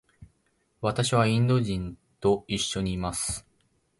[0.81, 3.45] 私はインド人と一緒にいます。